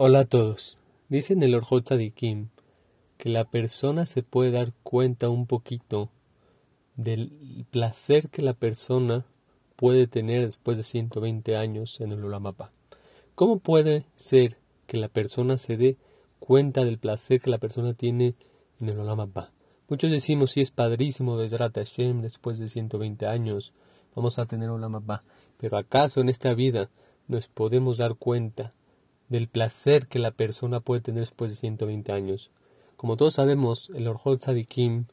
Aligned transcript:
Hola 0.00 0.20
a 0.20 0.24
todos. 0.26 0.78
Dice 1.08 1.32
en 1.32 1.42
el 1.42 1.56
Orjot 1.56 1.90
Kim 2.14 2.50
que 3.16 3.30
la 3.30 3.44
persona 3.44 4.06
se 4.06 4.22
puede 4.22 4.52
dar 4.52 4.72
cuenta 4.84 5.28
un 5.28 5.48
poquito 5.48 6.08
del 6.94 7.66
placer 7.72 8.28
que 8.28 8.40
la 8.40 8.52
persona 8.52 9.26
puede 9.74 10.06
tener 10.06 10.44
después 10.44 10.78
de 10.78 10.84
120 10.84 11.56
años 11.56 12.00
en 12.00 12.12
el 12.12 12.24
Ulamapa. 12.24 12.70
¿Cómo 13.34 13.58
puede 13.58 14.04
ser 14.14 14.58
que 14.86 14.98
la 14.98 15.08
persona 15.08 15.58
se 15.58 15.76
dé 15.76 15.96
cuenta 16.38 16.84
del 16.84 16.98
placer 16.98 17.40
que 17.40 17.50
la 17.50 17.58
persona 17.58 17.92
tiene 17.92 18.36
en 18.80 18.90
el 18.90 19.00
Ulamapa? 19.00 19.50
Muchos 19.88 20.12
decimos, 20.12 20.52
si 20.52 20.60
es 20.60 20.70
padrísimo 20.70 21.36
Besrat 21.36 21.74
Hashem 21.74 22.22
después 22.22 22.60
de 22.60 22.68
120 22.68 23.26
años, 23.26 23.72
vamos 24.14 24.38
a 24.38 24.46
tener 24.46 24.70
Ulamapa. 24.70 25.24
Pero 25.56 25.76
¿acaso 25.76 26.20
en 26.20 26.28
esta 26.28 26.54
vida 26.54 26.88
nos 27.26 27.48
podemos 27.48 27.98
dar 27.98 28.14
cuenta 28.14 28.70
del 29.28 29.48
placer 29.48 30.06
que 30.06 30.18
la 30.18 30.30
persona 30.30 30.80
puede 30.80 31.00
tener 31.00 31.20
después 31.20 31.50
de 31.50 31.56
120 31.56 32.12
años. 32.12 32.50
Como 32.96 33.16
todos 33.16 33.34
sabemos, 33.34 33.90
el 33.94 34.08
Orjot 34.08 34.42
Sadikim 34.42 35.06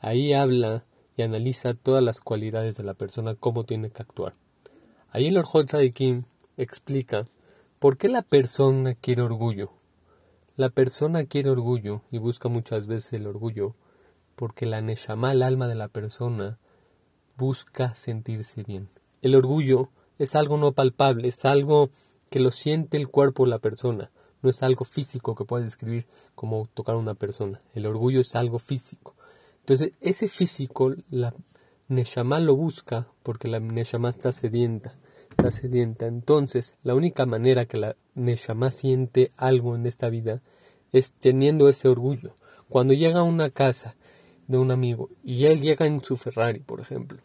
ahí 0.00 0.32
habla 0.32 0.84
y 1.16 1.22
analiza 1.22 1.74
todas 1.74 2.02
las 2.02 2.20
cualidades 2.20 2.76
de 2.76 2.84
la 2.84 2.94
persona, 2.94 3.34
cómo 3.34 3.64
tiene 3.64 3.90
que 3.90 4.02
actuar. 4.02 4.34
Ahí 5.10 5.26
el 5.28 5.36
Orjot 5.36 5.70
Sadikim 5.70 6.24
explica 6.56 7.22
por 7.78 7.96
qué 7.96 8.08
la 8.08 8.22
persona 8.22 8.94
quiere 8.94 9.22
orgullo. 9.22 9.72
La 10.56 10.70
persona 10.70 11.24
quiere 11.24 11.50
orgullo 11.50 12.02
y 12.10 12.18
busca 12.18 12.48
muchas 12.48 12.86
veces 12.86 13.12
el 13.14 13.26
orgullo 13.26 13.74
porque 14.34 14.66
la 14.66 14.80
Neshama, 14.80 15.32
el 15.32 15.42
alma 15.42 15.68
de 15.68 15.74
la 15.74 15.88
persona, 15.88 16.58
busca 17.36 17.94
sentirse 17.94 18.62
bien. 18.62 18.88
El 19.22 19.34
orgullo 19.34 19.90
es 20.18 20.34
algo 20.34 20.56
no 20.56 20.72
palpable, 20.72 21.28
es 21.28 21.44
algo 21.44 21.90
que 22.30 22.40
lo 22.40 22.50
siente 22.50 22.96
el 22.96 23.08
cuerpo 23.08 23.44
de 23.44 23.50
la 23.50 23.58
persona. 23.58 24.10
No 24.42 24.50
es 24.50 24.62
algo 24.62 24.84
físico 24.84 25.34
que 25.34 25.44
puedas 25.44 25.66
describir 25.66 26.06
como 26.34 26.68
tocar 26.72 26.94
a 26.94 26.98
una 26.98 27.14
persona. 27.14 27.58
El 27.74 27.86
orgullo 27.86 28.20
es 28.20 28.34
algo 28.36 28.58
físico. 28.58 29.14
Entonces, 29.60 29.92
ese 30.00 30.28
físico, 30.28 30.94
la 31.10 31.34
Neshama 31.88 32.38
lo 32.38 32.54
busca 32.54 33.08
porque 33.22 33.48
la 33.48 33.60
Neshama 33.60 34.10
está 34.10 34.32
sedienta. 34.32 34.96
Está 35.30 35.50
sedienta. 35.50 36.06
Entonces, 36.06 36.74
la 36.82 36.94
única 36.94 37.26
manera 37.26 37.66
que 37.66 37.78
la 37.78 37.96
Neshama 38.14 38.70
siente 38.70 39.32
algo 39.36 39.74
en 39.74 39.86
esta 39.86 40.08
vida 40.08 40.42
es 40.92 41.12
teniendo 41.12 41.68
ese 41.68 41.88
orgullo. 41.88 42.34
Cuando 42.68 42.94
llega 42.94 43.20
a 43.20 43.24
una 43.24 43.50
casa 43.50 43.96
de 44.46 44.58
un 44.58 44.70
amigo 44.70 45.10
y 45.22 45.46
él 45.46 45.60
llega 45.60 45.86
en 45.86 46.02
su 46.02 46.16
Ferrari, 46.16 46.60
por 46.60 46.80
ejemplo, 46.80 47.22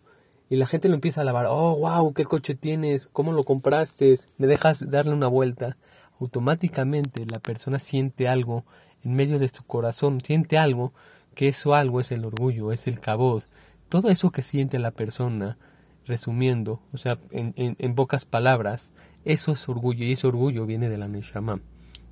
y 0.54 0.56
la 0.56 0.68
gente 0.68 0.88
lo 0.88 0.94
empieza 0.94 1.22
a 1.22 1.24
lavar. 1.24 1.48
Oh, 1.50 1.76
wow, 1.80 2.14
qué 2.14 2.26
coche 2.26 2.54
tienes, 2.54 3.10
cómo 3.12 3.32
lo 3.32 3.44
compraste, 3.44 4.14
me 4.38 4.46
dejas 4.46 4.88
darle 4.92 5.12
una 5.12 5.26
vuelta. 5.26 5.78
Automáticamente 6.20 7.26
la 7.26 7.40
persona 7.40 7.80
siente 7.80 8.28
algo 8.28 8.64
en 9.04 9.16
medio 9.16 9.40
de 9.40 9.50
su 9.50 9.64
corazón, 9.64 10.22
siente 10.22 10.60
algo, 10.60 10.94
que 11.34 11.48
eso 11.48 11.74
algo 11.74 12.00
es 12.00 12.12
el 12.12 12.24
orgullo, 12.24 12.72
es 12.72 12.86
el 12.86 13.00
cabot. 13.00 13.44
Todo 13.90 14.12
eso 14.12 14.30
que 14.30 14.44
siente 14.44 14.78
la 14.78 14.92
persona, 14.92 15.58
resumiendo, 16.06 16.82
o 16.94 16.98
sea, 16.98 17.18
en, 17.32 17.56
en, 17.56 17.96
pocas 17.96 18.26
palabras, 18.26 18.92
eso 19.26 19.54
es 19.54 19.68
orgullo 19.68 20.06
y 20.06 20.12
ese 20.12 20.28
orgullo 20.28 20.68
viene 20.68 20.88
de 20.88 21.00
la 21.00 21.08
Neshama. 21.08 21.62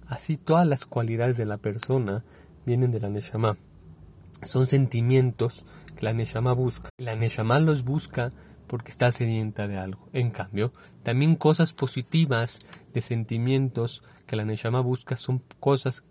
Así 0.08 0.38
todas 0.38 0.66
las 0.66 0.88
cualidades 0.88 1.38
de 1.38 1.46
la 1.46 1.58
persona 1.58 2.24
vienen 2.66 2.90
de 2.90 3.02
la 3.02 3.10
Neshama. 3.10 3.60
Son 4.42 4.66
sentimientos 4.66 5.64
la 6.00 6.14
Neshama 6.14 6.54
busca. 6.54 6.90
La 6.98 7.16
Neshama 7.16 7.60
los 7.60 7.84
busca 7.84 8.32
porque 8.68 8.92
está 8.92 9.12
sedienta 9.12 9.68
de 9.68 9.78
algo. 9.78 10.10
En 10.14 10.32
cambio, 10.32 10.72
también 11.04 11.36
cosas 11.36 11.74
positivas 11.74 12.60
de 12.94 13.02
sentimientos 13.02 14.04
que 14.28 14.36
la 14.36 14.46
Neshama 14.46 14.82
busca 14.82 15.18
son 15.18 15.44
cosas 15.60 16.06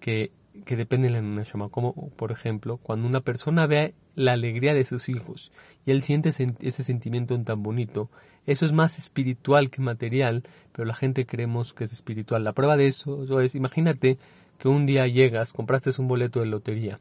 que, 0.00 0.32
que 0.64 0.76
dependen 0.76 1.12
de 1.12 1.20
la 1.20 1.26
Neshama. 1.26 1.68
Como, 1.68 2.10
por 2.16 2.32
ejemplo, 2.32 2.78
cuando 2.78 3.06
una 3.06 3.20
persona 3.20 3.66
ve 3.66 3.94
la 4.14 4.32
alegría 4.32 4.72
de 4.72 4.86
sus 4.86 5.08
hijos 5.08 5.52
y 5.84 5.90
él 5.90 6.02
siente 6.02 6.30
ese 6.30 6.82
sentimiento 6.82 7.38
tan 7.42 7.62
bonito, 7.62 8.10
eso 8.46 8.64
es 8.64 8.72
más 8.72 8.98
espiritual 8.98 9.70
que 9.70 9.82
material, 9.82 10.44
pero 10.72 10.86
la 10.86 10.94
gente 10.94 11.26
creemos 11.26 11.74
que 11.74 11.84
es 11.84 11.92
espiritual. 11.92 12.44
La 12.44 12.52
prueba 12.52 12.76
de 12.76 12.86
eso 12.86 13.40
es, 13.40 13.54
imagínate 13.54 14.18
que 14.58 14.68
un 14.68 14.86
día 14.86 15.06
llegas, 15.06 15.52
compraste 15.52 15.90
un 15.98 16.08
boleto 16.08 16.40
de 16.40 16.46
lotería 16.46 16.98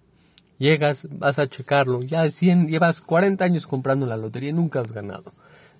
Llegas, 0.57 1.07
vas 1.11 1.37
a 1.37 1.47
checarlo, 1.47 2.01
ya 2.01 2.29
100, 2.29 2.67
llevas 2.67 3.01
40 3.01 3.43
años 3.43 3.67
comprando 3.67 4.05
la 4.05 4.15
lotería 4.15 4.51
y 4.51 4.53
nunca 4.53 4.79
has 4.79 4.93
ganado. 4.93 5.33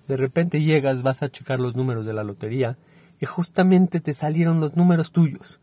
De 0.06 0.16
repente 0.16 0.62
llegas, 0.62 1.02
vas 1.02 1.22
a 1.22 1.30
checar 1.30 1.60
los 1.60 1.74
números 1.74 2.04
de 2.04 2.12
la 2.12 2.24
lotería 2.24 2.76
y 3.20 3.26
justamente 3.26 4.00
te 4.00 4.14
salieron 4.14 4.60
los 4.60 4.76
números 4.76 5.12
tuyos 5.12 5.60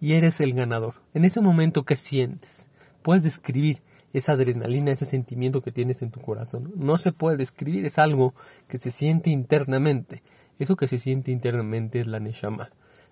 y 0.00 0.12
eres 0.14 0.40
el 0.40 0.52
ganador. 0.52 0.94
En 1.14 1.24
ese 1.24 1.40
momento, 1.40 1.84
¿qué 1.84 1.96
sientes? 1.96 2.68
Puedes 3.02 3.22
describir 3.22 3.82
esa 4.12 4.32
adrenalina, 4.32 4.90
ese 4.90 5.06
sentimiento 5.06 5.62
que 5.62 5.72
tienes 5.72 6.02
en 6.02 6.10
tu 6.10 6.20
corazón. 6.20 6.72
No 6.76 6.98
se 6.98 7.12
puede 7.12 7.36
describir, 7.36 7.84
es 7.84 7.98
algo 7.98 8.34
que 8.68 8.78
se 8.78 8.90
siente 8.90 9.30
internamente. 9.30 10.22
Eso 10.58 10.76
que 10.76 10.88
se 10.88 10.98
siente 10.98 11.30
internamente 11.30 12.00
es 12.00 12.06
la 12.06 12.18
Neshama. 12.18 12.70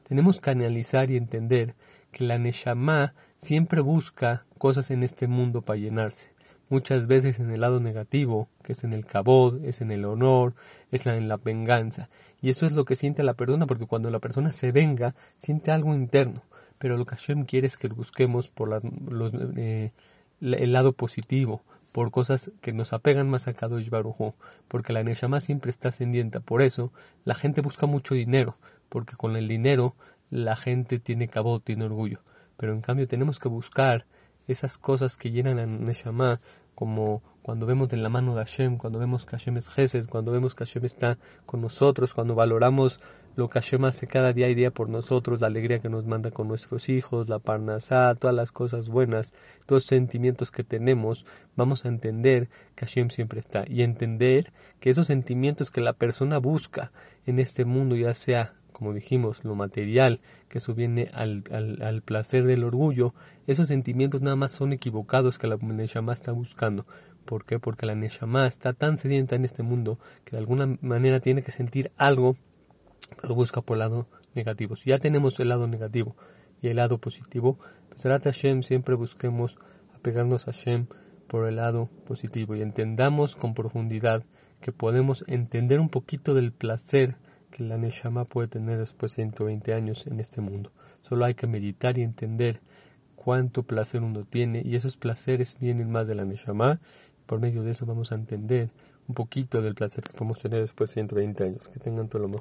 Tenemos 0.08 0.40
que 0.40 0.50
analizar 0.50 1.10
y 1.10 1.16
entender 1.16 1.74
que 2.10 2.24
la 2.24 2.38
Neshama 2.38 3.14
siempre 3.44 3.80
busca 3.80 4.46
cosas 4.58 4.90
en 4.90 5.02
este 5.02 5.28
mundo 5.28 5.62
para 5.62 5.78
llenarse. 5.78 6.32
Muchas 6.70 7.06
veces 7.06 7.40
en 7.40 7.50
el 7.50 7.60
lado 7.60 7.78
negativo, 7.78 8.48
que 8.62 8.72
es 8.72 8.84
en 8.84 8.94
el 8.94 9.04
cabod, 9.04 9.62
es 9.64 9.82
en 9.82 9.90
el 9.92 10.06
honor, 10.06 10.54
es 10.90 11.06
en 11.06 11.28
la 11.28 11.36
venganza. 11.36 12.08
Y 12.40 12.48
eso 12.48 12.64
es 12.64 12.72
lo 12.72 12.86
que 12.86 12.96
siente 12.96 13.22
la 13.22 13.34
persona, 13.34 13.66
porque 13.66 13.86
cuando 13.86 14.10
la 14.10 14.18
persona 14.18 14.50
se 14.50 14.72
venga, 14.72 15.14
siente 15.36 15.70
algo 15.70 15.94
interno. 15.94 16.42
Pero 16.78 16.96
lo 16.96 17.04
que 17.04 17.16
Hashem 17.16 17.44
quiere 17.44 17.66
es 17.66 17.76
que 17.76 17.88
busquemos 17.88 18.48
por 18.48 18.80
eh, 19.56 19.92
el 20.40 20.72
lado 20.72 20.92
positivo, 20.94 21.62
por 21.92 22.10
cosas 22.10 22.50
que 22.62 22.72
nos 22.72 22.92
apegan 22.92 23.28
más 23.28 23.46
a 23.46 23.54
Kadosh 23.54 23.90
Baruj 23.90 24.34
porque 24.68 24.92
la 24.92 25.04
Neshama 25.04 25.40
siempre 25.40 25.70
está 25.70 25.90
ascendiente. 25.90 26.40
Por 26.40 26.62
eso 26.62 26.92
la 27.24 27.34
gente 27.34 27.60
busca 27.60 27.86
mucho 27.86 28.14
dinero, 28.14 28.56
porque 28.88 29.16
con 29.16 29.36
el 29.36 29.48
dinero 29.48 29.94
la 30.30 30.56
gente 30.56 30.98
tiene 30.98 31.28
cabot, 31.28 31.62
tiene 31.62 31.84
orgullo. 31.84 32.20
Pero 32.56 32.72
en 32.72 32.80
cambio 32.80 33.08
tenemos 33.08 33.38
que 33.38 33.48
buscar 33.48 34.06
esas 34.46 34.78
cosas 34.78 35.16
que 35.16 35.30
llenan 35.30 35.58
a 35.58 35.66
Neshama, 35.66 36.40
como 36.74 37.22
cuando 37.42 37.66
vemos 37.66 37.92
en 37.92 38.02
la 38.02 38.08
mano 38.08 38.34
de 38.34 38.44
Hashem, 38.44 38.78
cuando 38.78 38.98
vemos 38.98 39.24
que 39.24 39.36
Hashem 39.36 39.56
es 39.56 39.68
Gesed, 39.68 40.08
cuando 40.08 40.32
vemos 40.32 40.54
que 40.54 40.64
Hashem 40.64 40.84
está 40.84 41.18
con 41.46 41.60
nosotros, 41.60 42.14
cuando 42.14 42.34
valoramos 42.34 43.00
lo 43.36 43.48
que 43.48 43.60
Hashem 43.60 43.84
hace 43.84 44.06
cada 44.06 44.32
día 44.32 44.48
y 44.48 44.54
día 44.54 44.70
por 44.70 44.88
nosotros, 44.88 45.40
la 45.40 45.48
alegría 45.48 45.78
que 45.78 45.88
nos 45.88 46.06
manda 46.06 46.30
con 46.30 46.48
nuestros 46.48 46.88
hijos, 46.88 47.28
la 47.28 47.40
parnasá, 47.40 48.14
todas 48.14 48.34
las 48.34 48.52
cosas 48.52 48.88
buenas, 48.88 49.32
todos 49.66 49.82
los 49.82 49.86
sentimientos 49.86 50.50
que 50.50 50.64
tenemos, 50.64 51.26
vamos 51.56 51.84
a 51.84 51.88
entender 51.88 52.48
que 52.76 52.86
Hashem 52.86 53.10
siempre 53.10 53.40
está. 53.40 53.64
Y 53.66 53.82
entender 53.82 54.52
que 54.80 54.90
esos 54.90 55.06
sentimientos 55.06 55.70
que 55.70 55.80
la 55.80 55.94
persona 55.94 56.38
busca 56.38 56.92
en 57.26 57.40
este 57.40 57.64
mundo, 57.64 57.96
ya 57.96 58.14
sea 58.14 58.54
como 58.74 58.92
dijimos, 58.92 59.44
lo 59.44 59.54
material, 59.54 60.20
que 60.48 60.58
eso 60.58 60.74
viene 60.74 61.08
al, 61.14 61.44
al, 61.80 62.02
placer 62.02 62.44
del 62.44 62.64
orgullo, 62.64 63.14
esos 63.46 63.68
sentimientos 63.68 64.20
nada 64.20 64.34
más 64.34 64.50
son 64.50 64.72
equivocados 64.72 65.38
que 65.38 65.46
la 65.46 65.56
Neshama 65.56 66.12
está 66.12 66.32
buscando. 66.32 66.84
¿Por 67.24 67.44
qué? 67.44 67.60
Porque 67.60 67.86
la 67.86 67.94
Neshama 67.94 68.48
está 68.48 68.72
tan 68.72 68.98
sedienta 68.98 69.36
en 69.36 69.44
este 69.44 69.62
mundo 69.62 70.00
que 70.24 70.32
de 70.32 70.38
alguna 70.38 70.76
manera 70.82 71.20
tiene 71.20 71.42
que 71.42 71.52
sentir 71.52 71.92
algo, 71.96 72.36
pero 73.22 73.36
busca 73.36 73.60
por 73.60 73.76
el 73.76 73.78
lado 73.78 74.08
negativo. 74.34 74.74
Si 74.74 74.90
ya 74.90 74.98
tenemos 74.98 75.38
el 75.38 75.50
lado 75.50 75.68
negativo 75.68 76.16
y 76.60 76.66
el 76.66 76.76
lado 76.76 76.98
positivo, 76.98 77.60
pues 77.90 78.02
Hashem 78.02 78.62
siempre 78.62 78.96
busquemos 78.96 79.56
apegarnos 79.94 80.48
a 80.48 80.52
Hashem 80.52 80.88
por 81.28 81.46
el 81.46 81.56
lado 81.56 81.88
positivo 82.06 82.56
y 82.56 82.62
entendamos 82.62 83.36
con 83.36 83.54
profundidad 83.54 84.24
que 84.60 84.72
podemos 84.72 85.24
entender 85.28 85.78
un 85.78 85.90
poquito 85.90 86.34
del 86.34 86.50
placer 86.50 87.18
que 87.54 87.62
la 87.62 87.78
Neshama 87.78 88.24
puede 88.24 88.48
tener 88.48 88.78
después 88.78 89.12
de 89.12 89.22
120 89.22 89.74
años 89.74 90.08
en 90.08 90.18
este 90.18 90.40
mundo. 90.40 90.72
Solo 91.08 91.24
hay 91.24 91.34
que 91.34 91.46
meditar 91.46 91.96
y 91.96 92.02
entender 92.02 92.60
cuánto 93.14 93.62
placer 93.62 94.02
uno 94.02 94.24
tiene 94.24 94.60
y 94.64 94.74
esos 94.74 94.96
placeres 94.96 95.56
vienen 95.60 95.88
más 95.88 96.08
de 96.08 96.16
la 96.16 96.24
Neshama. 96.24 96.80
Por 97.26 97.38
medio 97.38 97.62
de 97.62 97.70
eso 97.70 97.86
vamos 97.86 98.10
a 98.10 98.16
entender 98.16 98.70
un 99.06 99.14
poquito 99.14 99.62
del 99.62 99.76
placer 99.76 100.02
que 100.02 100.12
podemos 100.12 100.40
tener 100.40 100.60
después 100.60 100.90
de 100.90 100.94
120 100.94 101.44
años. 101.44 101.68
Que 101.68 101.78
tengan 101.78 102.08
todo 102.08 102.22
lo 102.22 102.28
mejor. 102.28 102.32